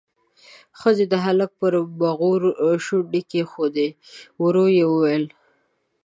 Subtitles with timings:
[0.79, 2.41] ښځې د هلک پر بغور
[2.85, 3.87] شونډې کېښودې،
[4.43, 5.23] ورو يې وويل: